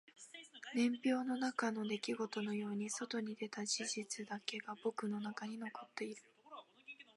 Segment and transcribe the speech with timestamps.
[0.73, 6.23] 年表の中の出来事のように外に出た事実だけが僕の中に残っている